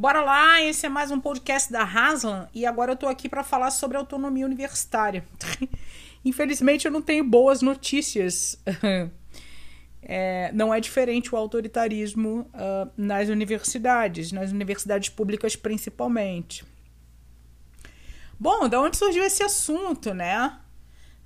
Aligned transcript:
Bora 0.00 0.22
lá, 0.22 0.62
esse 0.62 0.86
é 0.86 0.88
mais 0.88 1.10
um 1.10 1.20
podcast 1.20 1.70
da 1.70 1.82
Haslam 1.82 2.48
e 2.54 2.64
agora 2.64 2.92
eu 2.92 2.96
tô 2.96 3.06
aqui 3.06 3.28
para 3.28 3.44
falar 3.44 3.70
sobre 3.70 3.98
autonomia 3.98 4.46
universitária. 4.46 5.22
Infelizmente 6.24 6.86
eu 6.86 6.90
não 6.90 7.02
tenho 7.02 7.22
boas 7.22 7.60
notícias. 7.60 8.58
É, 10.02 10.50
não 10.54 10.72
é 10.72 10.80
diferente 10.80 11.32
o 11.32 11.36
autoritarismo 11.36 12.50
uh, 12.54 12.90
nas 12.96 13.28
universidades, 13.28 14.32
nas 14.32 14.50
universidades 14.50 15.10
públicas 15.10 15.54
principalmente. 15.54 16.64
Bom, 18.38 18.66
da 18.66 18.80
onde 18.80 18.96
surgiu 18.96 19.22
esse 19.22 19.42
assunto, 19.42 20.14
né? 20.14 20.58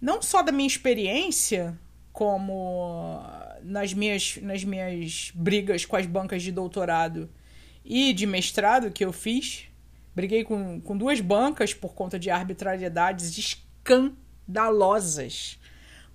Não 0.00 0.20
só 0.20 0.42
da 0.42 0.50
minha 0.50 0.66
experiência, 0.66 1.78
como 2.12 3.22
nas 3.62 3.94
minhas, 3.94 4.38
nas 4.42 4.64
minhas 4.64 5.30
brigas 5.32 5.86
com 5.86 5.94
as 5.94 6.04
bancas 6.04 6.42
de 6.42 6.50
doutorado 6.50 7.30
e 7.84 8.12
de 8.12 8.26
mestrado 8.26 8.90
que 8.90 9.04
eu 9.04 9.12
fiz. 9.12 9.68
Briguei 10.14 10.44
com, 10.44 10.80
com 10.80 10.96
duas 10.96 11.20
bancas 11.20 11.74
por 11.74 11.94
conta 11.94 12.18
de 12.18 12.30
arbitrariedades 12.30 13.36
escandalosas 13.36 15.58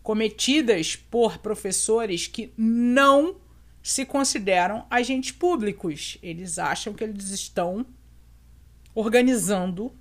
cometidas 0.01 0.95
por 0.95 1.37
professores 1.37 2.25
que 2.27 2.51
não 2.57 3.35
se 3.83 4.05
consideram 4.05 4.87
agentes 4.89 5.31
públicos. 5.31 6.17
Eles 6.23 6.57
acham 6.57 6.93
que 6.93 7.03
eles 7.03 7.29
estão 7.29 7.85
organizando 8.95 9.93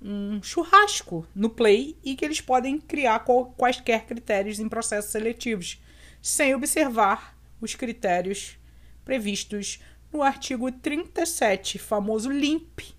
um 0.00 0.42
churrasco 0.42 1.26
no 1.34 1.50
Play 1.50 1.96
e 2.02 2.14
que 2.14 2.24
eles 2.24 2.40
podem 2.40 2.78
criar 2.78 3.24
quaisquer 3.56 4.06
critérios 4.06 4.58
em 4.58 4.68
processos 4.68 5.10
seletivos, 5.10 5.80
sem 6.22 6.54
observar 6.54 7.36
os 7.60 7.74
critérios 7.74 8.58
previstos 9.04 9.80
no 10.12 10.22
artigo 10.22 10.70
37, 10.70 11.78
famoso 11.78 12.30
LIMP. 12.30 12.94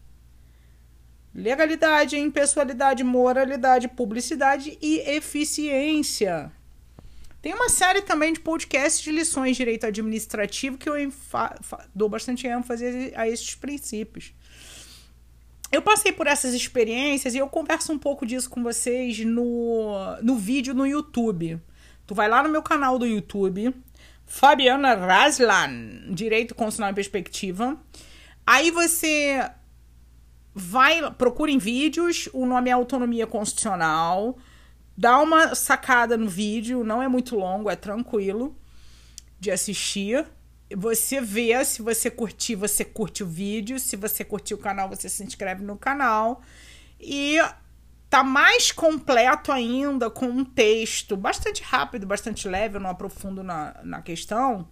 Legalidade, 1.33 2.17
impessoalidade, 2.17 3.03
moralidade, 3.03 3.87
publicidade 3.87 4.77
e 4.81 4.99
eficiência. 4.99 6.51
Tem 7.41 7.53
uma 7.53 7.69
série 7.69 8.01
também 8.01 8.33
de 8.33 8.39
podcasts 8.39 9.01
de 9.01 9.11
lições 9.11 9.51
de 9.51 9.57
direito 9.57 9.85
administrativo 9.85 10.77
que 10.77 10.89
eu 10.89 10.95
dou 11.95 12.09
bastante 12.09 12.47
ênfase 12.47 13.13
a 13.15 13.27
esses 13.27 13.55
princípios 13.55 14.33
eu 15.71 15.81
passei 15.81 16.11
por 16.11 16.27
essas 16.27 16.53
experiências 16.53 17.33
e 17.33 17.37
eu 17.37 17.47
converso 17.47 17.93
um 17.93 17.97
pouco 17.97 18.25
disso 18.25 18.49
com 18.49 18.61
vocês 18.61 19.19
no, 19.19 19.93
no 20.21 20.35
vídeo 20.35 20.73
no 20.73 20.85
YouTube. 20.85 21.59
Tu 22.05 22.13
vai 22.13 22.27
lá 22.27 22.43
no 22.43 22.49
meu 22.49 22.61
canal 22.61 22.99
do 22.99 23.05
YouTube, 23.05 23.73
Fabiana 24.31 24.95
Raslan, 24.95 26.09
Direito 26.09 26.55
Constitucional 26.55 26.91
em 26.91 26.95
Perspectiva. 26.95 27.77
Aí 28.47 28.71
você 28.71 29.51
vai, 30.55 31.11
procura 31.11 31.51
em 31.51 31.57
vídeos, 31.57 32.29
o 32.31 32.45
nome 32.45 32.69
é 32.69 32.73
Autonomia 32.73 33.27
Constitucional. 33.27 34.37
Dá 34.97 35.19
uma 35.19 35.53
sacada 35.53 36.15
no 36.15 36.29
vídeo, 36.29 36.81
não 36.81 37.03
é 37.03 37.09
muito 37.09 37.35
longo, 37.35 37.69
é 37.69 37.75
tranquilo 37.75 38.55
de 39.37 39.51
assistir 39.51 40.25
você 40.73 41.19
vê, 41.19 41.63
se 41.65 41.81
você 41.81 42.09
curtir, 42.09 42.55
você 42.55 42.85
curte 42.85 43.23
o 43.23 43.27
vídeo, 43.27 43.77
se 43.77 43.97
você 43.97 44.23
curtir 44.23 44.53
o 44.53 44.57
canal, 44.57 44.87
você 44.87 45.09
se 45.09 45.21
inscreve 45.21 45.61
no 45.61 45.77
canal. 45.77 46.41
E 46.97 47.37
tá 48.11 48.25
mais 48.25 48.73
completo 48.73 49.53
ainda 49.53 50.09
com 50.09 50.25
um 50.25 50.43
texto 50.43 51.15
bastante 51.15 51.63
rápido, 51.63 52.05
bastante 52.05 52.45
leve, 52.45 52.75
eu 52.75 52.81
não 52.81 52.89
aprofundo 52.89 53.41
na, 53.41 53.73
na 53.85 54.01
questão, 54.01 54.67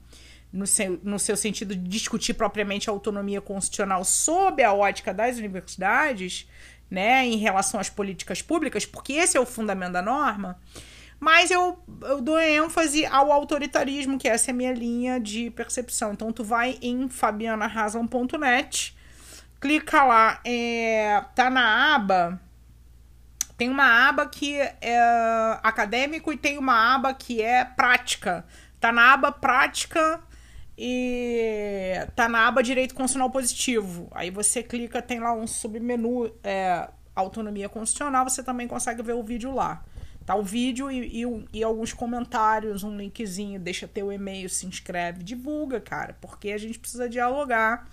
no 0.51 0.67
seu, 0.67 0.99
no 1.01 1.17
seu 1.17 1.37
sentido 1.37 1.73
de 1.73 1.87
discutir 1.87 2.33
propriamente 2.33 2.89
a 2.89 2.93
autonomia 2.93 3.39
constitucional 3.39 4.03
sob 4.03 4.61
a 4.61 4.73
ótica 4.73 5.13
das 5.13 5.37
universidades, 5.37 6.49
né, 6.91 7.25
em 7.25 7.37
relação 7.37 7.79
às 7.79 7.89
políticas 7.89 8.41
públicas, 8.41 8.85
porque 8.85 9.13
esse 9.13 9.37
é 9.37 9.39
o 9.39 9.45
fundamento 9.45 9.93
da 9.93 10.01
norma. 10.01 10.59
Mas 11.17 11.49
eu, 11.49 11.81
eu 12.01 12.19
dou 12.19 12.37
ênfase 12.37 13.05
ao 13.05 13.31
autoritarismo, 13.31 14.19
que 14.19 14.27
essa 14.27 14.51
é 14.51 14.53
a 14.53 14.55
minha 14.55 14.73
linha 14.73 15.17
de 15.17 15.49
percepção. 15.51 16.11
Então, 16.11 16.33
tu 16.33 16.43
vai 16.43 16.77
em 16.81 17.07
fabianaraslam.net, 17.07 18.93
clica 19.61 20.03
lá, 20.03 20.41
é, 20.43 21.23
tá 21.33 21.49
na 21.49 21.95
aba. 21.95 22.48
Tem 23.59 23.69
uma 23.69 24.07
aba 24.07 24.25
que 24.25 24.55
é 24.55 25.59
acadêmico 25.61 26.31
e 26.31 26.37
tem 26.37 26.57
uma 26.57 26.95
aba 26.95 27.13
que 27.13 27.41
é 27.41 27.65
prática. 27.65 28.45
Tá 28.79 28.89
na 28.89 29.11
aba 29.11 29.33
prática 29.33 30.21
e 30.77 31.93
tá 32.15 32.29
na 32.29 32.47
aba 32.47 32.63
direito 32.63 32.95
constitucional 32.95 33.29
positivo. 33.29 34.07
Aí 34.11 34.31
você 34.31 34.63
clica, 34.63 35.01
tem 35.01 35.19
lá 35.19 35.33
um 35.33 35.45
submenu 35.45 36.33
é, 36.41 36.87
autonomia 37.13 37.67
constitucional, 37.67 38.29
você 38.29 38.41
também 38.41 38.65
consegue 38.65 39.03
ver 39.03 39.11
o 39.11 39.23
vídeo 39.23 39.53
lá. 39.53 39.83
Tá 40.25 40.35
o 40.35 40.41
vídeo 40.41 40.89
e, 40.89 41.21
e, 41.21 41.45
e, 41.51 41.61
alguns 41.61 41.91
comentários, 41.91 42.81
um 42.85 42.95
linkzinho, 42.95 43.59
deixa 43.59 43.89
teu 43.89 44.09
e-mail, 44.09 44.49
se 44.49 44.65
inscreve, 44.67 45.21
divulga, 45.21 45.81
cara, 45.81 46.15
porque 46.21 46.53
a 46.53 46.57
gente 46.57 46.79
precisa 46.79 47.09
dialogar, 47.09 47.89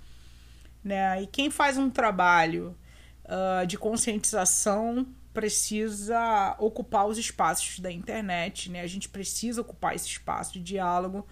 né? 0.84 1.20
E 1.22 1.26
quem 1.26 1.50
faz 1.50 1.76
um 1.76 1.90
trabalho 1.90 2.78
uh, 3.24 3.66
de 3.66 3.76
conscientização 3.76 5.04
precisa 5.36 6.56
ocupar 6.58 7.06
os 7.06 7.18
espaços 7.18 7.78
da 7.78 7.92
internet, 7.92 8.70
né? 8.70 8.80
A 8.80 8.86
gente 8.86 9.06
precisa 9.06 9.60
ocupar 9.60 9.94
esse 9.94 10.08
espaço 10.08 10.54
de 10.54 10.60
diálogo, 10.60 11.26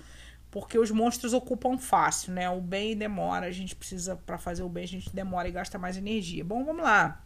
porque 0.51 0.79
os 0.79 0.91
monstros 0.91 1.33
ocupam 1.33 1.79
fácil, 1.79 2.35
né? 2.35 2.51
O 2.51 2.61
bem 2.61 2.95
demora, 2.95 3.47
a 3.47 3.51
gente 3.51 3.75
precisa, 3.75 4.15
para 4.15 4.37
fazer 4.37 4.63
o 4.63 4.69
bem, 4.69 4.85
a 4.85 4.89
gente 4.89 5.09
demora 5.09 5.49
e 5.49 5.53
gasta 5.53 5.79
mais 5.79 5.97
energia. 5.97 6.45
Bom, 6.45 6.63
vamos 6.67 6.83
lá. 6.83 7.25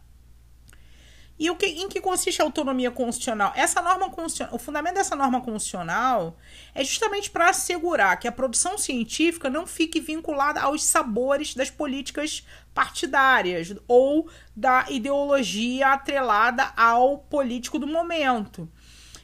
E 1.39 1.49
o 1.49 1.55
que, 1.55 1.65
em 1.65 1.87
que 1.87 2.01
consiste 2.01 2.41
a 2.41 2.45
autonomia 2.45 2.91
constitucional? 2.91 3.53
Essa 3.55 3.81
norma 3.81 4.09
constitucional, 4.09 4.53
o 4.53 4.59
fundamento 4.59 4.95
dessa 4.95 5.15
norma 5.15 5.39
constitucional 5.39 6.37
é 6.75 6.83
justamente 6.83 7.31
para 7.31 7.49
assegurar 7.49 8.19
que 8.19 8.27
a 8.27 8.31
produção 8.31 8.77
científica 8.77 9.49
não 9.49 9.65
fique 9.65 10.01
vinculada 10.01 10.59
aos 10.59 10.83
sabores 10.83 11.55
das 11.55 11.69
políticas 11.69 12.45
partidárias 12.73 13.73
ou 13.87 14.29
da 14.53 14.85
ideologia 14.89 15.93
atrelada 15.93 16.73
ao 16.75 17.19
político 17.19 17.79
do 17.79 17.87
momento. 17.87 18.69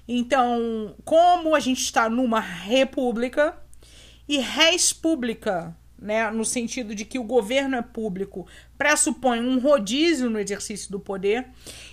Então, 0.08 0.96
como 1.04 1.54
a 1.54 1.60
gente 1.60 1.82
está 1.82 2.10
numa 2.10 2.40
república 2.40 3.58
e 4.26 4.38
res 4.38 4.94
pública 4.94 5.76
né, 5.98 6.30
no 6.30 6.46
sentido 6.46 6.94
de 6.94 7.06
que 7.06 7.18
o 7.18 7.24
governo 7.24 7.76
é 7.76 7.82
público, 7.82 8.48
pressupõe 8.78 9.40
um 9.40 9.60
rodízio 9.60 10.30
no 10.30 10.40
exercício 10.40 10.92
do 10.92 11.00
poder. 11.00 11.48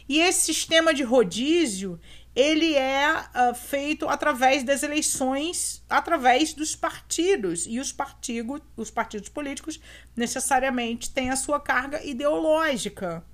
E 0.08 0.18
esse 0.20 0.40
sistema 0.52 0.92
de 0.92 1.02
rodízio, 1.02 1.98
ele 2.34 2.74
é 2.74 3.12
uh, 3.12 3.54
feito 3.54 4.08
através 4.08 4.64
das 4.64 4.82
eleições, 4.82 5.82
através 5.88 6.52
dos 6.52 6.74
partidos. 6.74 7.66
E 7.66 7.78
os, 7.78 7.92
partido, 7.92 8.60
os 8.76 8.90
partidos 8.90 9.28
políticos 9.28 9.80
necessariamente 10.16 11.10
têm 11.10 11.30
a 11.30 11.36
sua 11.36 11.60
carga 11.60 12.04
ideológica 12.04 13.24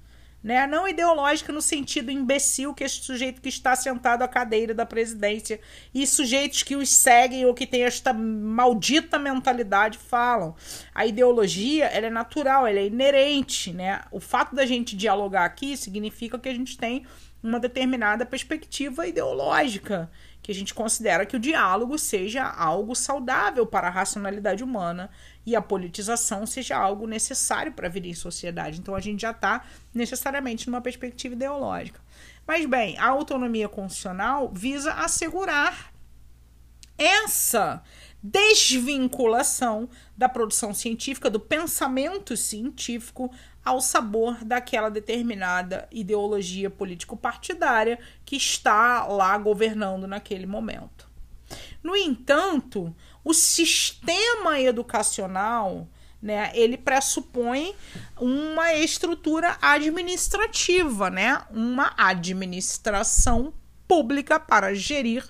né? 0.43 0.67
Não 0.67 0.87
ideológica 0.87 1.53
no 1.53 1.61
sentido 1.61 2.11
imbecil 2.11 2.73
que 2.73 2.85
esse 2.85 3.03
sujeito 3.03 3.41
que 3.41 3.49
está 3.49 3.75
sentado 3.75 4.23
à 4.23 4.29
cadeira 4.29 4.73
da 4.73 4.87
presidência 4.87 5.61
e 5.93 6.07
sujeitos 6.07 6.63
que 6.63 6.77
os 6.77 6.89
seguem 6.89 7.45
ou 7.45 7.55
que 7.55 7.67
têm 7.67 7.83
esta 7.83 8.13
maldita 8.13 9.19
mentalidade 9.19 9.99
falam. 9.99 10.55
A 10.95 11.07
ideologia, 11.07 11.87
ela 11.87 12.07
é 12.07 12.11
natural, 12.11 12.67
ela 12.67 12.79
é 12.79 12.87
inerente, 12.87 13.73
né? 13.73 14.03
O 14.13 14.21
fato 14.21 14.55
da 14.55 14.65
gente 14.65 14.97
dialogar 14.97 15.45
aqui 15.45 15.77
significa 15.77 16.39
que 16.39 16.49
a 16.49 16.55
gente 16.55 16.79
tem 16.79 17.05
uma 17.43 17.61
determinada 17.61 18.27
perspectiva 18.27 19.07
ideológica, 19.07 20.11
que 20.49 20.53
a 20.53 20.55
gente 20.55 20.73
considera 20.73 21.27
que 21.27 21.37
o 21.37 21.39
diálogo 21.39 21.99
seja 21.99 22.43
algo 22.43 22.95
saudável 22.95 23.67
para 23.67 23.89
a 23.89 23.91
racionalidade 23.91 24.65
humana 24.65 25.11
e 25.45 25.55
a 25.55 25.61
politização 25.61 26.47
seja 26.47 26.75
algo 26.75 27.07
necessário 27.07 27.71
para 27.71 27.87
vida 27.87 28.07
em 28.07 28.15
sociedade. 28.15 28.81
Então 28.81 28.95
a 28.95 29.01
gente 29.01 29.21
já 29.21 29.33
está 29.33 29.63
necessariamente 29.93 30.67
numa 30.67 30.81
perspectiva 30.81 31.35
ideológica. 31.35 32.01
Mas 32.47 32.65
bem, 32.65 32.97
a 32.97 33.09
autonomia 33.09 33.69
constitucional 33.69 34.51
visa 34.51 34.95
assegurar 34.95 35.93
essa 36.97 37.83
desvinculação 38.23 39.87
da 40.17 40.31
produção 40.31 40.73
científica, 40.73 41.29
do 41.29 41.39
pensamento 41.39 42.35
científico, 42.39 43.31
ao 43.69 43.81
sabor 43.81 44.45
daquela 44.45 44.91
determinada 44.91 45.87
ideologia 45.93 46.71
político-partidária 46.71 47.99
que 48.25 48.37
está 48.37 49.05
lá 49.07 49.37
governando 49.37 50.07
naquele 50.07 50.47
momento. 50.47 51.09
No 51.83 51.97
entanto, 51.97 52.95
o 53.23 53.35
sistema 53.35 54.61
educacional, 54.61 55.87
né, 56.21 56.51
ele 56.55 56.77
pressupõe 56.77 57.75
uma 58.19 58.73
estrutura 58.75 59.57
administrativa, 59.61 61.11
né, 61.11 61.43
uma 61.51 61.93
administração 61.97 63.53
pública 63.87 64.41
para 64.41 64.75
gerir 64.75 65.25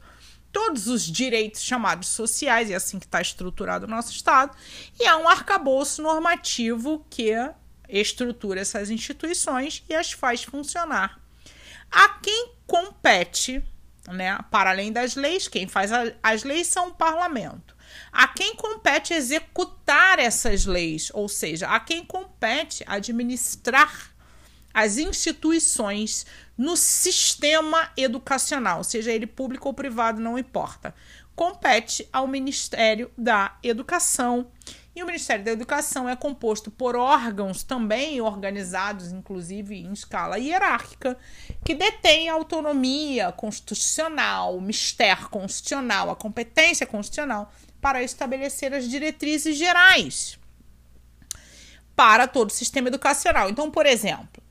todos 0.50 0.88
os 0.88 1.02
direitos 1.02 1.62
chamados 1.62 2.08
sociais, 2.08 2.70
e 2.70 2.72
é 2.72 2.76
assim 2.76 2.98
que 2.98 3.04
está 3.04 3.20
estruturado 3.20 3.86
o 3.86 3.88
nosso 3.88 4.10
Estado, 4.12 4.56
e 4.98 5.06
há 5.06 5.16
um 5.16 5.28
arcabouço 5.28 6.00
normativo 6.02 7.04
que 7.10 7.30
estrutura 7.88 8.60
essas 8.60 8.90
instituições 8.90 9.84
e 9.88 9.94
as 9.94 10.12
faz 10.12 10.44
funcionar. 10.44 11.20
A 11.90 12.08
quem 12.20 12.52
compete, 12.66 13.62
né, 14.08 14.38
para 14.50 14.70
além 14.70 14.92
das 14.92 15.14
leis, 15.14 15.48
quem 15.48 15.66
faz 15.66 15.92
a, 15.92 16.12
as 16.22 16.44
leis 16.44 16.66
são 16.66 16.88
o 16.88 16.94
parlamento. 16.94 17.76
A 18.12 18.28
quem 18.28 18.54
compete 18.54 19.14
executar 19.14 20.18
essas 20.18 20.66
leis, 20.66 21.10
ou 21.14 21.28
seja, 21.28 21.68
a 21.68 21.80
quem 21.80 22.04
compete 22.04 22.84
administrar 22.86 24.12
as 24.72 24.98
instituições 24.98 26.26
no 26.56 26.76
sistema 26.76 27.90
educacional, 27.96 28.84
seja 28.84 29.10
ele 29.10 29.26
público 29.26 29.68
ou 29.68 29.74
privado, 29.74 30.20
não 30.20 30.38
importa. 30.38 30.94
Compete 31.34 32.08
ao 32.12 32.26
Ministério 32.26 33.10
da 33.16 33.56
Educação. 33.62 34.50
E 34.98 35.02
o 35.04 35.06
Ministério 35.06 35.44
da 35.44 35.52
Educação 35.52 36.08
é 36.08 36.16
composto 36.16 36.72
por 36.72 36.96
órgãos 36.96 37.62
também 37.62 38.20
organizados, 38.20 39.12
inclusive 39.12 39.76
em 39.76 39.92
escala 39.92 40.40
hierárquica, 40.40 41.16
que 41.64 41.72
detêm 41.72 42.28
a 42.28 42.32
autonomia 42.32 43.30
constitucional, 43.30 44.56
o 44.56 44.60
mistério 44.60 45.28
constitucional, 45.28 46.10
a 46.10 46.16
competência 46.16 46.84
constitucional 46.84 47.52
para 47.80 48.02
estabelecer 48.02 48.74
as 48.74 48.88
diretrizes 48.88 49.56
gerais 49.56 50.36
para 51.94 52.26
todo 52.26 52.50
o 52.50 52.52
sistema 52.52 52.88
educacional. 52.88 53.48
Então, 53.48 53.70
por 53.70 53.86
exemplo, 53.86 54.42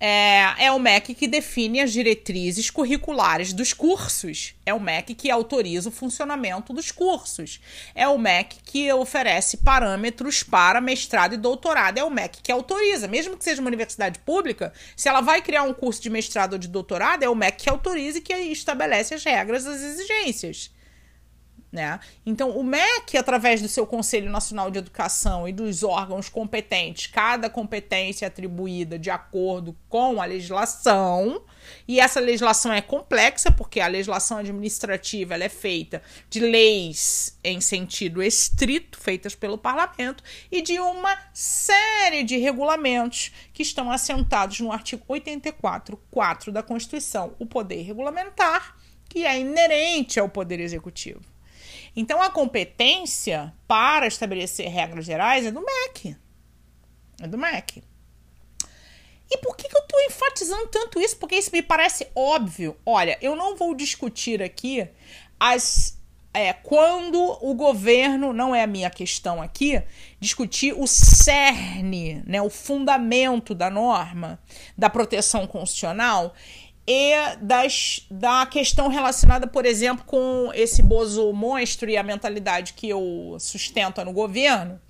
é, 0.00 0.66
é 0.66 0.72
o 0.72 0.78
MEC 0.78 1.14
que 1.14 1.26
define 1.26 1.80
as 1.80 1.92
diretrizes 1.92 2.70
curriculares 2.70 3.52
dos 3.52 3.72
cursos. 3.72 4.54
É 4.64 4.72
o 4.72 4.80
MEC 4.80 5.14
que 5.14 5.30
autoriza 5.30 5.88
o 5.88 5.92
funcionamento 5.92 6.72
dos 6.72 6.92
cursos. 6.92 7.60
É 7.94 8.06
o 8.06 8.16
MEC 8.16 8.58
que 8.62 8.92
oferece 8.92 9.58
parâmetros 9.58 10.42
para 10.42 10.80
mestrado 10.80 11.34
e 11.34 11.36
doutorado. 11.36 11.98
É 11.98 12.04
o 12.04 12.10
MEC 12.10 12.40
que 12.42 12.52
autoriza. 12.52 13.08
Mesmo 13.08 13.36
que 13.36 13.44
seja 13.44 13.60
uma 13.60 13.68
universidade 13.68 14.18
pública, 14.20 14.72
se 14.96 15.08
ela 15.08 15.20
vai 15.20 15.42
criar 15.42 15.64
um 15.64 15.74
curso 15.74 16.00
de 16.00 16.10
mestrado 16.10 16.52
ou 16.52 16.58
de 16.58 16.68
doutorado, 16.68 17.24
é 17.24 17.28
o 17.28 17.34
MEC 17.34 17.64
que 17.64 17.70
autoriza 17.70 18.18
e 18.18 18.22
que 18.22 18.32
estabelece 18.34 19.14
as 19.14 19.24
regras, 19.24 19.66
as 19.66 19.82
exigências. 19.82 20.70
Né? 21.70 22.00
Então, 22.24 22.50
o 22.50 22.64
MEC, 22.64 23.18
através 23.18 23.60
do 23.60 23.68
seu 23.68 23.86
Conselho 23.86 24.30
Nacional 24.30 24.70
de 24.70 24.78
Educação 24.78 25.46
e 25.46 25.52
dos 25.52 25.82
órgãos 25.82 26.28
competentes, 26.30 27.08
cada 27.08 27.50
competência 27.50 28.24
é 28.24 28.28
atribuída 28.28 28.98
de 28.98 29.10
acordo 29.10 29.76
com 29.86 30.20
a 30.20 30.24
legislação, 30.24 31.42
e 31.86 32.00
essa 32.00 32.20
legislação 32.20 32.72
é 32.72 32.80
complexa, 32.80 33.50
porque 33.52 33.80
a 33.80 33.86
legislação 33.86 34.38
administrativa 34.38 35.34
é 35.34 35.48
feita 35.48 36.02
de 36.30 36.40
leis 36.40 37.38
em 37.44 37.60
sentido 37.60 38.22
estrito, 38.22 38.98
feitas 38.98 39.34
pelo 39.34 39.58
parlamento, 39.58 40.24
e 40.50 40.62
de 40.62 40.80
uma 40.80 41.18
série 41.34 42.22
de 42.22 42.38
regulamentos 42.38 43.30
que 43.52 43.62
estão 43.62 43.90
assentados 43.90 44.60
no 44.60 44.72
artigo 44.72 45.04
84.4 45.08 46.50
da 46.50 46.62
Constituição, 46.62 47.34
o 47.38 47.44
poder 47.44 47.82
regulamentar, 47.82 48.74
que 49.08 49.26
é 49.26 49.38
inerente 49.38 50.18
ao 50.18 50.28
poder 50.30 50.60
executivo. 50.60 51.37
Então, 52.00 52.22
a 52.22 52.30
competência 52.30 53.52
para 53.66 54.06
estabelecer 54.06 54.70
regras 54.70 55.04
gerais 55.04 55.44
é 55.44 55.50
do 55.50 55.60
MEC. 55.60 56.16
É 57.20 57.26
do 57.26 57.36
MEC. 57.36 57.82
E 59.28 59.36
por 59.38 59.56
que, 59.56 59.68
que 59.68 59.76
eu 59.76 59.80
estou 59.80 60.00
enfatizando 60.02 60.68
tanto 60.68 61.00
isso? 61.00 61.16
Porque 61.16 61.34
isso 61.34 61.50
me 61.52 61.60
parece 61.60 62.06
óbvio. 62.14 62.76
Olha, 62.86 63.18
eu 63.20 63.34
não 63.34 63.56
vou 63.56 63.74
discutir 63.74 64.40
aqui 64.40 64.88
as. 65.40 65.98
É, 66.32 66.52
quando 66.52 67.20
o 67.44 67.52
governo, 67.54 68.32
não 68.32 68.54
é 68.54 68.62
a 68.62 68.66
minha 68.66 68.90
questão 68.90 69.42
aqui, 69.42 69.82
discutir 70.20 70.72
o 70.74 70.86
cerne, 70.86 72.22
né, 72.24 72.40
o 72.40 72.50
fundamento 72.50 73.56
da 73.56 73.68
norma 73.68 74.38
da 74.76 74.88
proteção 74.88 75.48
constitucional 75.48 76.32
e 76.90 77.36
das, 77.42 78.06
da 78.10 78.46
questão 78.46 78.88
relacionada, 78.88 79.46
por 79.46 79.66
exemplo, 79.66 80.06
com 80.06 80.50
esse 80.54 80.82
bozo 80.82 81.30
monstro 81.34 81.90
e 81.90 81.98
a 81.98 82.02
mentalidade 82.02 82.72
que 82.72 82.88
eu 82.88 83.36
sustento 83.38 84.02
no 84.06 84.10
governo. 84.10 84.80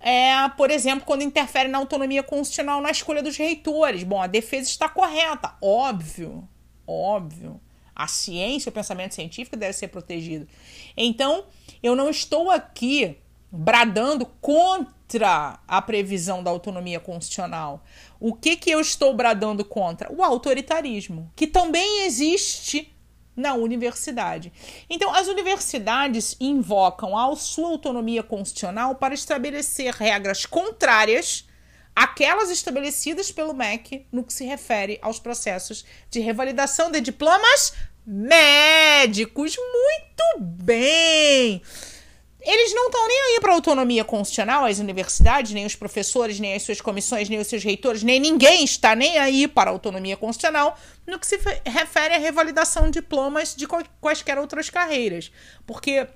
É, 0.00 0.48
por 0.56 0.70
exemplo, 0.70 1.04
quando 1.04 1.20
interfere 1.20 1.68
na 1.68 1.76
autonomia 1.76 2.22
constitucional 2.22 2.80
na 2.80 2.90
escolha 2.90 3.22
dos 3.22 3.36
reitores. 3.36 4.02
Bom, 4.02 4.22
a 4.22 4.26
defesa 4.26 4.70
está 4.70 4.88
correta, 4.88 5.54
óbvio, 5.60 6.48
óbvio. 6.86 7.60
A 7.94 8.08
ciência, 8.08 8.70
o 8.70 8.72
pensamento 8.72 9.14
científico 9.14 9.58
deve 9.58 9.74
ser 9.74 9.88
protegido. 9.88 10.48
Então, 10.96 11.44
eu 11.82 11.94
não 11.94 12.08
estou 12.08 12.50
aqui 12.50 13.18
bradando 13.50 14.26
contra 14.40 15.58
a 15.66 15.82
previsão 15.82 16.42
da 16.42 16.50
autonomia 16.50 17.00
constitucional. 17.00 17.84
O 18.18 18.34
que, 18.34 18.56
que 18.56 18.70
eu 18.70 18.80
estou 18.80 19.14
bradando 19.14 19.64
contra? 19.64 20.12
O 20.12 20.22
autoritarismo, 20.22 21.30
que 21.36 21.46
também 21.46 22.04
existe 22.04 22.92
na 23.36 23.54
universidade. 23.54 24.52
Então, 24.88 25.14
as 25.14 25.28
universidades 25.28 26.36
invocam 26.40 27.16
a 27.16 27.36
sua 27.36 27.68
autonomia 27.68 28.22
constitucional 28.22 28.94
para 28.94 29.14
estabelecer 29.14 29.92
regras 29.92 30.46
contrárias 30.46 31.46
àquelas 31.94 32.50
estabelecidas 32.50 33.30
pelo 33.30 33.52
MEC 33.52 34.06
no 34.10 34.24
que 34.24 34.32
se 34.32 34.44
refere 34.44 34.98
aos 35.02 35.18
processos 35.18 35.84
de 36.10 36.20
revalidação 36.20 36.90
de 36.90 37.00
diplomas 37.00 37.74
médicos. 38.06 39.56
Muito 39.56 40.40
bem! 40.40 41.62
Eles 42.46 42.72
não 42.72 42.86
estão 42.86 43.08
nem 43.08 43.20
aí 43.22 43.40
para 43.40 43.52
autonomia 43.52 44.04
constitucional, 44.04 44.64
as 44.64 44.78
universidades, 44.78 45.50
nem 45.50 45.66
os 45.66 45.74
professores, 45.74 46.38
nem 46.38 46.54
as 46.54 46.62
suas 46.62 46.80
comissões, 46.80 47.28
nem 47.28 47.40
os 47.40 47.48
seus 47.48 47.64
reitores, 47.64 48.04
nem 48.04 48.20
ninguém 48.20 48.62
está 48.62 48.94
nem 48.94 49.18
aí 49.18 49.48
para 49.48 49.68
autonomia 49.68 50.16
constitucional 50.16 50.78
no 51.04 51.18
que 51.18 51.26
se 51.26 51.40
refere 51.66 52.14
à 52.14 52.18
revalidação 52.18 52.84
de 52.84 53.00
diplomas 53.00 53.52
de 53.56 53.66
quaisquer 54.00 54.38
outras 54.38 54.70
carreiras. 54.70 55.32
Porque, 55.66 56.06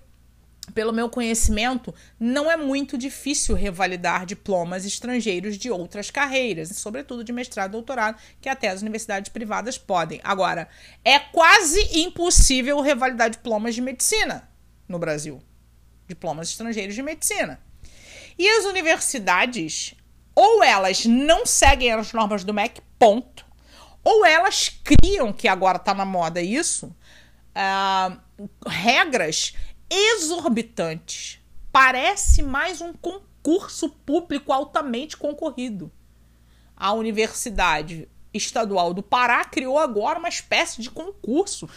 pelo 0.73 0.93
meu 0.93 1.11
conhecimento, 1.11 1.93
não 2.19 2.49
é 2.49 2.57
muito 2.57 2.97
difícil 2.97 3.57
revalidar 3.57 4.25
diplomas 4.25 4.85
estrangeiros 4.85 5.59
de 5.59 5.69
outras 5.69 6.13
carreiras, 6.13 6.69
sobretudo 6.77 7.25
de 7.25 7.33
mestrado 7.33 7.71
e 7.71 7.73
doutorado, 7.73 8.17
que 8.41 8.49
até 8.49 8.69
as 8.69 8.83
universidades 8.83 9.33
privadas 9.33 9.77
podem. 9.77 10.21
Agora, 10.23 10.69
é 11.05 11.19
quase 11.19 11.99
impossível 11.99 12.81
revalidar 12.81 13.31
diplomas 13.31 13.75
de 13.75 13.81
medicina 13.81 14.49
no 14.89 14.99
Brasil 14.99 15.43
diplomas 16.11 16.51
estrangeiros 16.51 16.95
de 16.95 17.03
medicina. 17.03 17.61
E 18.39 18.49
as 18.49 18.65
universidades, 18.65 19.95
ou 20.35 20.63
elas 20.63 21.07
não 21.07 21.47
seguem 21.47 21.93
as 21.93 22.13
normas 22.13 22.45
do 22.45 22.53
MEC, 22.53 22.83
ponto, 22.99 23.47
ou 24.05 24.25
elas 24.25 24.69
criam, 24.69 25.33
que 25.33 25.49
agora 25.49 25.77
está 25.77 25.95
na 25.95 26.05
moda 26.05 26.41
isso, 26.41 26.95
uh, 27.57 28.49
regras 28.67 29.55
exorbitantes. 29.89 31.39
Parece 31.73 32.43
mais 32.43 32.81
um 32.81 32.93
concurso 32.93 33.89
público 33.89 34.53
altamente 34.53 35.17
concorrido. 35.17 35.91
A 36.77 36.93
Universidade 36.93 38.09
Estadual 38.33 38.95
do 38.95 39.03
Pará 39.03 39.45
criou 39.45 39.79
agora 39.79 40.19
uma 40.19 40.29
espécie 40.29 40.81
de 40.81 40.91
concurso 40.91 41.69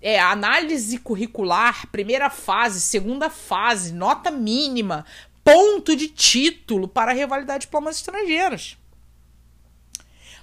é, 0.00 0.18
análise 0.18 0.98
curricular, 0.98 1.86
primeira 1.88 2.30
fase, 2.30 2.80
segunda 2.80 3.28
fase, 3.28 3.92
nota 3.92 4.30
mínima, 4.30 5.04
ponto 5.44 5.94
de 5.94 6.08
título 6.08 6.88
para 6.88 7.12
revalidar 7.12 7.58
diplomas 7.58 7.96
estrangeiros. 7.96 8.78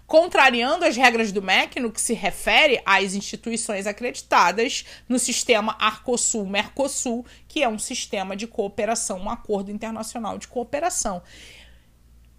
Contrariando 0.06 0.86
as 0.86 0.96
regras 0.96 1.34
do 1.34 1.42
MEC 1.42 1.82
no 1.82 1.92
que 1.92 2.00
se 2.00 2.14
refere 2.14 2.82
às 2.86 3.14
instituições 3.14 3.86
acreditadas 3.86 4.86
no 5.10 5.20
sistema 5.20 5.76
Arcosul-Mercosul, 5.80 7.26
que 7.46 7.62
é 7.62 7.68
um 7.68 7.78
sistema 7.78 8.34
de 8.34 8.48
cooperação, 8.48 9.20
um 9.20 9.30
acordo 9.30 9.70
internacional 9.70 10.38
de 10.38 10.48
cooperação 10.48 11.22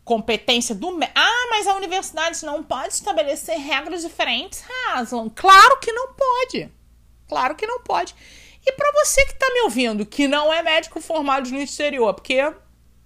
competência 0.09 0.75
do. 0.75 0.89
Ah, 1.15 1.47
mas 1.51 1.67
a 1.67 1.75
universidade 1.75 2.43
não 2.47 2.65
pode 2.65 2.95
estabelecer 2.95 3.59
regras 3.59 4.01
diferentes, 4.01 4.65
Haslam. 4.89 5.29
Claro 5.29 5.79
que 5.81 5.93
não 5.93 6.15
pode. 6.15 6.78
Claro 7.29 7.55
que 7.55 7.67
não 7.67 7.81
pode. 7.81 8.15
E 8.67 8.73
para 8.73 8.93
você 8.93 9.25
que 9.25 9.33
está 9.33 9.47
me 9.53 9.61
ouvindo, 9.63 10.05
que 10.05 10.27
não 10.27 10.53
é 10.53 10.63
médico 10.63 11.01
formado 11.01 11.49
no 11.51 11.59
exterior, 11.59 12.13
porque 12.15 12.53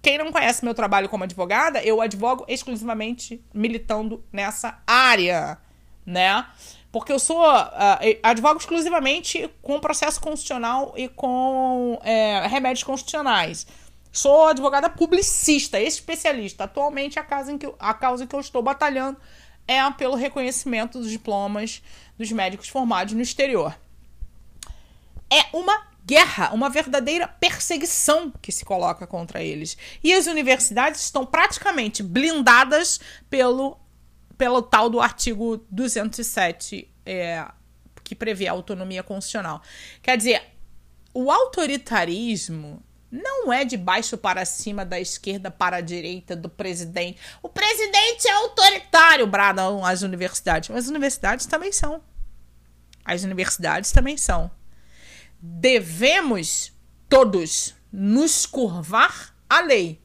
quem 0.01 0.17
não 0.17 0.31
conhece 0.31 0.65
meu 0.65 0.73
trabalho 0.73 1.07
como 1.07 1.23
advogada, 1.23 1.81
eu 1.83 2.01
advogo 2.01 2.43
exclusivamente 2.47 3.41
militando 3.53 4.23
nessa 4.31 4.81
área, 4.85 5.57
né? 6.05 6.45
Porque 6.91 7.11
eu 7.11 7.17
sou 7.17 7.41
uh, 7.41 8.19
advogo 8.21 8.59
exclusivamente 8.59 9.49
com 9.61 9.79
processo 9.79 10.19
constitucional 10.19 10.93
e 10.97 11.07
com 11.07 11.99
é, 12.03 12.45
remédios 12.47 12.83
constitucionais. 12.83 13.65
Sou 14.11 14.47
advogada 14.47 14.89
publicista, 14.89 15.79
especialista. 15.79 16.65
Atualmente, 16.65 17.17
a 17.17 17.23
causa, 17.23 17.51
em 17.51 17.57
que, 17.57 17.73
a 17.79 17.93
causa 17.93 18.27
que 18.27 18.35
eu 18.35 18.39
estou 18.39 18.61
batalhando 18.61 19.17
é 19.67 19.79
pelo 19.91 20.15
reconhecimento 20.15 20.99
dos 20.99 21.09
diplomas 21.09 21.81
dos 22.17 22.31
médicos 22.31 22.67
formados 22.67 23.13
no 23.13 23.21
exterior 23.21 23.73
é 25.33 25.45
uma 25.51 25.87
guerra, 26.05 26.53
uma 26.53 26.69
verdadeira 26.69 27.27
perseguição 27.27 28.31
que 28.41 28.51
se 28.51 28.63
coloca 28.63 29.07
contra 29.07 29.41
eles. 29.41 29.77
E 30.03 30.13
as 30.13 30.27
universidades 30.27 31.01
estão 31.01 31.25
praticamente 31.25 32.03
blindadas 32.03 32.99
pelo, 33.29 33.79
pelo 34.37 34.61
tal 34.61 34.89
do 34.89 34.99
artigo 34.99 35.65
207, 35.71 36.89
é, 37.05 37.45
que 38.03 38.13
prevê 38.13 38.47
a 38.47 38.51
autonomia 38.51 39.01
constitucional. 39.01 39.61
Quer 40.01 40.17
dizer, 40.17 40.43
o 41.13 41.31
autoritarismo 41.31 42.83
não 43.09 43.53
é 43.53 43.63
de 43.63 43.77
baixo 43.77 44.17
para 44.17 44.43
cima, 44.43 44.83
da 44.83 44.99
esquerda 44.99 45.51
para 45.51 45.77
a 45.77 45.81
direita, 45.81 46.35
do 46.35 46.49
presidente. 46.49 47.19
O 47.41 47.47
presidente 47.49 48.27
é 48.27 48.31
autoritário, 48.31 49.27
bradam 49.27 49.85
as 49.85 50.01
universidades. 50.01 50.69
Mas 50.69 50.85
as 50.85 50.89
universidades 50.89 51.45
também 51.45 51.71
são. 51.71 52.01
As 53.05 53.23
universidades 53.23 53.91
também 53.91 54.17
são. 54.17 54.49
Devemos 55.45 56.71
todos 57.09 57.75
nos 57.91 58.45
curvar 58.45 59.35
à 59.49 59.59
lei. 59.59 60.01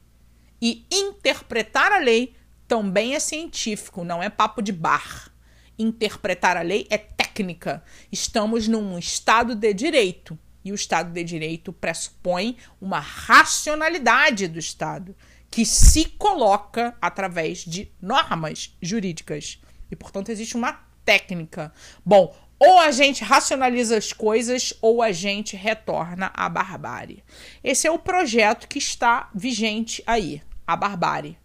E 0.61 0.85
interpretar 0.91 1.93
a 1.93 1.97
lei 1.99 2.35
também 2.67 3.15
é 3.15 3.19
científico, 3.21 4.03
não 4.03 4.21
é 4.21 4.29
papo 4.29 4.61
de 4.61 4.73
bar. 4.73 5.31
Interpretar 5.77 6.57
a 6.57 6.61
lei 6.61 6.85
é 6.89 6.97
técnica. 6.97 7.81
Estamos 8.11 8.67
num 8.67 8.99
estado 8.99 9.55
de 9.55 9.73
direito 9.73 10.37
e 10.65 10.73
o 10.73 10.75
Estado 10.75 11.13
de 11.13 11.23
Direito 11.23 11.71
pressupõe 11.71 12.57
uma 12.81 12.99
racionalidade 12.99 14.45
do 14.49 14.59
Estado 14.59 15.15
que 15.49 15.65
se 15.65 16.03
coloca 16.03 16.97
através 17.01 17.59
de 17.59 17.89
normas 18.01 18.75
jurídicas. 18.81 19.61
E, 19.89 19.95
portanto, 19.95 20.29
existe 20.29 20.57
uma 20.57 20.73
técnica. 21.05 21.73
Bom, 22.05 22.35
ou 22.59 22.77
a 22.79 22.91
gente 22.91 23.23
racionaliza 23.23 23.97
as 23.97 24.11
coisas 24.11 24.73
ou 24.81 25.01
a 25.01 25.11
gente 25.11 25.55
retorna 25.55 26.29
à 26.33 26.49
barbárie. 26.49 27.23
Esse 27.63 27.87
é 27.87 27.91
o 27.91 27.97
projeto 27.97 28.67
que 28.67 28.77
está 28.77 29.29
vigente 29.33 30.03
aí, 30.05 30.41
a 30.67 30.75
barbárie. 30.75 31.37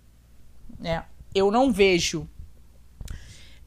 É, 0.82 1.02
eu 1.34 1.50
não 1.50 1.72
vejo 1.72 2.28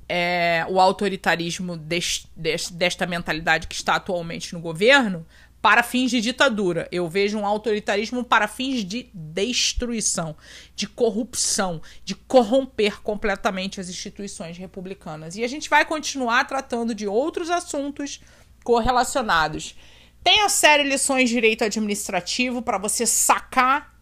é, 0.10 0.66
o 0.70 0.80
autoritarismo 0.80 1.78
des, 1.78 2.28
des, 2.36 2.70
desta 2.70 3.06
mentalidade 3.06 3.68
que 3.68 3.76
está 3.76 3.96
atualmente 3.96 4.54
no 4.54 4.60
governo 4.60 5.26
para 5.62 5.84
fins 5.84 6.12
de 6.12 6.22
ditadura. 6.22 6.88
Eu 6.92 7.08
vejo 7.10 7.38
um 7.38 7.46
autoritarismo 7.46 8.24
para 8.24 8.48
fins 8.48 8.84
de 8.84 9.10
destruição, 9.14 10.36
de 10.76 10.88
corrupção, 10.88 11.82
de 12.04 12.16
corromper 12.16 13.02
completamente 13.02 13.80
as 13.80 13.90
instituições 13.90 14.58
republicanas. 14.58 15.36
E 15.36 15.44
a 15.44 15.48
gente 15.48 15.70
vai 15.70 15.86
continuar 15.86 16.46
tratando 16.46 16.94
de 16.94 17.08
outros 17.08 17.50
assuntos 17.50 18.22
correlacionados. 18.64 19.76
Tem 20.24 20.42
a 20.42 20.50
série 20.50 20.84
Lições 20.84 21.30
de 21.30 21.36
Direito 21.36 21.64
Administrativo 21.64 22.62
para 22.62 22.78
você 22.78 23.06
sacar, 23.06 23.96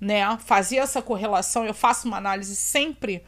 né, 0.00 0.36
fazer 0.38 0.76
essa 0.76 1.02
correlação. 1.02 1.64
Eu 1.64 1.74
faço 1.74 2.06
uma 2.06 2.18
análise 2.18 2.54
sempre 2.54 3.24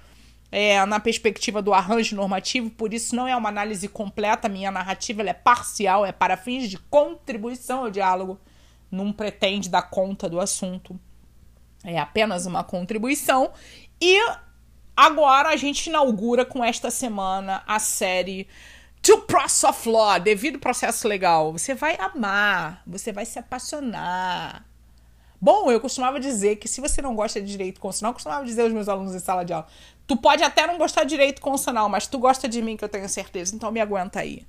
é, 0.52 0.84
na 0.84 0.98
perspectiva 0.98 1.62
do 1.62 1.72
arranjo 1.72 2.16
normativo, 2.16 2.70
por 2.70 2.92
isso 2.92 3.14
não 3.14 3.28
é 3.28 3.36
uma 3.36 3.48
análise 3.48 3.86
completa, 3.88 4.48
minha 4.48 4.70
narrativa 4.70 5.22
é 5.22 5.32
parcial, 5.32 6.04
é 6.04 6.12
para 6.12 6.36
fins 6.36 6.68
de 6.68 6.76
contribuição 6.76 7.84
ao 7.84 7.90
diálogo, 7.90 8.38
não 8.90 9.12
pretende 9.12 9.68
dar 9.68 9.82
conta 9.82 10.28
do 10.28 10.40
assunto, 10.40 10.98
é 11.84 11.98
apenas 11.98 12.46
uma 12.46 12.64
contribuição. 12.64 13.52
E 14.00 14.18
agora 14.96 15.50
a 15.50 15.56
gente 15.56 15.86
inaugura 15.86 16.44
com 16.44 16.64
esta 16.64 16.90
semana 16.90 17.62
a 17.66 17.78
série 17.78 18.48
To 19.02 19.18
Process 19.22 19.64
of 19.64 19.88
Law, 19.88 20.18
devido 20.18 20.58
processo 20.58 21.08
legal. 21.08 21.52
Você 21.52 21.74
vai 21.74 21.96
amar, 21.98 22.82
você 22.86 23.12
vai 23.12 23.24
se 23.24 23.38
apaixonar. 23.38 24.69
Bom, 25.40 25.70
eu 25.70 25.80
costumava 25.80 26.20
dizer 26.20 26.56
que 26.56 26.68
se 26.68 26.80
você 26.80 27.00
não 27.00 27.16
gosta 27.16 27.40
de 27.40 27.46
direito 27.46 27.80
constitucional, 27.80 28.10
eu 28.10 28.14
costumava 28.14 28.44
dizer 28.44 28.62
aos 28.62 28.72
meus 28.72 28.88
alunos 28.88 29.14
em 29.14 29.18
sala 29.18 29.44
de 29.44 29.52
aula, 29.52 29.66
Tu 30.10 30.16
pode 30.16 30.42
até 30.42 30.66
não 30.66 30.76
gostar 30.76 31.04
de 31.04 31.10
direito 31.10 31.40
constitucional, 31.40 31.88
mas 31.88 32.08
tu 32.08 32.18
gosta 32.18 32.48
de 32.48 32.60
mim, 32.60 32.76
que 32.76 32.82
eu 32.82 32.88
tenho 32.88 33.08
certeza. 33.08 33.54
Então 33.54 33.70
me 33.70 33.80
aguenta 33.80 34.18
aí. 34.18 34.44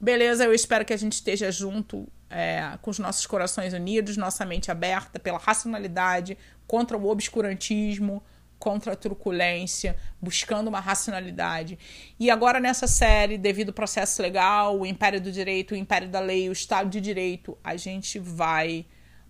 Beleza, 0.00 0.42
eu 0.42 0.52
espero 0.52 0.84
que 0.84 0.92
a 0.92 0.96
gente 0.96 1.12
esteja 1.12 1.48
junto 1.52 2.08
é, 2.28 2.76
com 2.82 2.90
os 2.90 2.98
nossos 2.98 3.24
corações 3.24 3.72
unidos, 3.72 4.16
nossa 4.16 4.44
mente 4.44 4.68
aberta 4.68 5.20
pela 5.20 5.38
racionalidade, 5.38 6.36
contra 6.66 6.98
o 6.98 7.06
obscurantismo, 7.06 8.20
contra 8.58 8.94
a 8.94 8.96
truculência, 8.96 9.96
buscando 10.20 10.66
uma 10.66 10.80
racionalidade. 10.80 11.78
E 12.18 12.28
agora 12.28 12.58
nessa 12.58 12.88
série, 12.88 13.38
devido 13.38 13.68
ao 13.68 13.74
processo 13.74 14.20
legal, 14.20 14.76
o 14.76 14.84
império 14.84 15.20
do 15.20 15.30
direito, 15.30 15.70
o 15.70 15.76
império 15.76 16.08
da 16.08 16.18
lei, 16.18 16.48
o 16.48 16.52
Estado 16.52 16.90
de 16.90 17.00
Direito, 17.00 17.56
a 17.62 17.76
gente 17.76 18.18
vai 18.18 18.84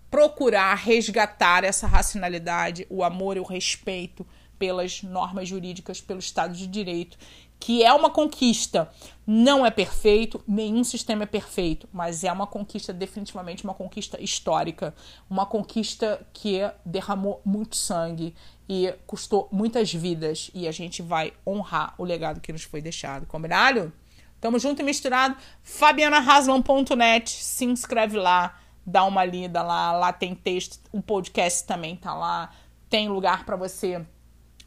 procurar 0.09 0.75
resgatar 0.75 1.63
essa 1.63 1.87
racionalidade, 1.87 2.87
o 2.89 3.03
amor 3.03 3.37
e 3.37 3.39
o 3.39 3.43
respeito 3.43 4.25
pelas 4.57 5.03
normas 5.03 5.47
jurídicas, 5.47 6.01
pelo 6.01 6.19
Estado 6.19 6.55
de 6.55 6.65
Direito, 6.65 7.17
que 7.59 7.83
é 7.83 7.91
uma 7.93 8.09
conquista. 8.09 8.89
Não 9.25 9.65
é 9.65 9.71
perfeito, 9.71 10.43
nenhum 10.47 10.83
sistema 10.83 11.23
é 11.23 11.25
perfeito, 11.25 11.87
mas 11.91 12.23
é 12.23 12.31
uma 12.31 12.47
conquista, 12.47 12.93
definitivamente 12.93 13.63
uma 13.63 13.73
conquista 13.73 14.21
histórica, 14.21 14.95
uma 15.29 15.45
conquista 15.45 16.25
que 16.33 16.59
derramou 16.85 17.41
muito 17.43 17.75
sangue 17.75 18.33
e 18.69 18.93
custou 19.05 19.47
muitas 19.51 19.93
vidas, 19.93 20.51
e 20.53 20.67
a 20.67 20.71
gente 20.71 21.01
vai 21.01 21.33
honrar 21.45 21.93
o 21.97 22.03
legado 22.03 22.41
que 22.41 22.51
nos 22.51 22.63
foi 22.63 22.81
deixado. 22.81 23.25
Combinado? 23.25 23.91
Tamo 24.39 24.59
junto 24.59 24.81
e 24.81 24.85
misturado. 24.85 25.35
FabianaHaslam.net, 25.63 27.29
se 27.29 27.65
inscreve 27.65 28.17
lá, 28.17 28.59
dá 28.87 29.03
uma 29.03 29.25
lida 29.25 29.61
lá, 29.61 29.91
lá 29.91 30.13
tem 30.13 30.33
texto, 30.33 30.79
o 30.93 31.01
podcast 31.01 31.67
também 31.67 31.97
tá 31.97 32.15
lá, 32.15 32.49
tem 32.89 33.09
lugar 33.09 33.43
para 33.43 33.57
você 33.57 34.05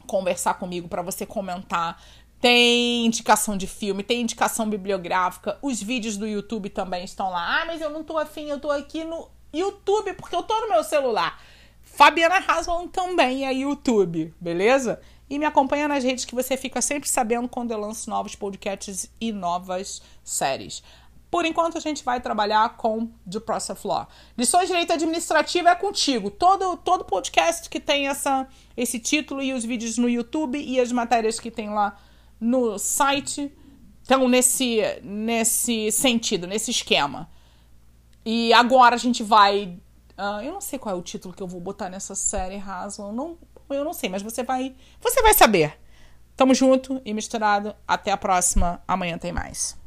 conversar 0.05 0.53
comigo, 0.53 0.87
para 0.87 1.01
você 1.01 1.25
comentar. 1.25 1.99
Tem 2.39 3.05
indicação 3.05 3.57
de 3.57 3.67
filme, 3.67 4.03
tem 4.03 4.21
indicação 4.21 4.69
bibliográfica. 4.69 5.57
Os 5.61 5.81
vídeos 5.81 6.17
do 6.17 6.27
YouTube 6.27 6.69
também 6.69 7.03
estão 7.03 7.29
lá. 7.29 7.61
Ah, 7.61 7.65
mas 7.65 7.81
eu 7.81 7.89
não 7.89 8.03
tô 8.03 8.17
afim, 8.17 8.49
eu 8.49 8.59
tô 8.59 8.69
aqui 8.69 9.03
no 9.03 9.27
YouTube 9.53 10.13
porque 10.13 10.35
eu 10.35 10.43
tô 10.43 10.59
no 10.61 10.69
meu 10.69 10.83
celular. 10.83 11.41
Fabiana 11.83 12.43
Haslam 12.47 12.87
também 12.87 13.45
é 13.45 13.53
YouTube, 13.53 14.33
beleza? 14.39 15.01
E 15.29 15.39
me 15.39 15.45
acompanha 15.45 15.87
nas 15.87 16.03
redes 16.03 16.25
que 16.25 16.35
você 16.35 16.57
fica 16.57 16.81
sempre 16.81 17.07
sabendo 17.07 17.47
quando 17.47 17.71
eu 17.71 17.79
lanço 17.79 18.09
novos 18.09 18.35
podcasts 18.35 19.09
e 19.19 19.31
novas 19.31 20.01
séries. 20.23 20.83
Por 21.31 21.45
enquanto, 21.45 21.77
a 21.77 21.81
gente 21.81 22.03
vai 22.03 22.19
trabalhar 22.19 22.75
com 22.75 23.07
The 23.29 23.39
Process 23.39 23.69
of 23.69 23.87
Law. 23.87 24.05
Lições 24.37 24.63
de 24.63 24.73
Direito 24.73 24.91
Administrativo 24.91 25.69
é 25.69 25.75
contigo. 25.75 26.29
Todo, 26.29 26.75
todo 26.75 27.05
podcast 27.05 27.69
que 27.69 27.79
tem 27.79 28.09
essa, 28.09 28.45
esse 28.75 28.99
título 28.99 29.41
e 29.41 29.53
os 29.53 29.63
vídeos 29.63 29.97
no 29.97 30.09
YouTube 30.09 30.61
e 30.61 30.77
as 30.77 30.91
matérias 30.91 31.39
que 31.39 31.49
tem 31.49 31.69
lá 31.69 31.97
no 32.37 32.77
site 32.77 33.49
estão 34.01 34.27
nesse, 34.27 34.81
nesse 35.01 35.89
sentido, 35.91 36.45
nesse 36.45 36.69
esquema. 36.69 37.29
E 38.25 38.51
agora 38.51 38.95
a 38.95 38.99
gente 38.99 39.23
vai. 39.23 39.79
Uh, 40.17 40.41
eu 40.43 40.51
não 40.51 40.61
sei 40.61 40.77
qual 40.77 40.93
é 40.93 40.97
o 40.97 41.01
título 41.01 41.33
que 41.33 41.41
eu 41.41 41.47
vou 41.47 41.61
botar 41.61 41.89
nessa 41.89 42.13
série, 42.13 42.57
Haslam. 42.57 43.13
Não, 43.13 43.37
eu 43.69 43.85
não 43.85 43.93
sei, 43.93 44.09
mas 44.09 44.21
você 44.21 44.43
vai. 44.43 44.75
Você 44.99 45.21
vai 45.21 45.33
saber. 45.33 45.79
Tamo 46.35 46.53
junto 46.53 47.01
e 47.05 47.13
misturado. 47.13 47.73
Até 47.87 48.11
a 48.11 48.17
próxima. 48.17 48.83
Amanhã 48.85 49.17
tem 49.17 49.31
mais. 49.31 49.79